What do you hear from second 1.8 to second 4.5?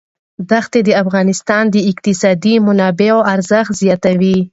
اقتصادي منابعو ارزښت زیاتوي.